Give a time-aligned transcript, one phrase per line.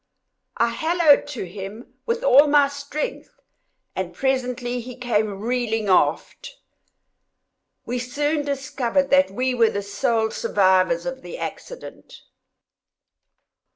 [0.57, 3.39] I hallooed to him with all my strength,
[3.95, 6.57] and presently he came reeling aft.
[7.85, 12.23] We soon discovered that we were the sole survivors of the accident.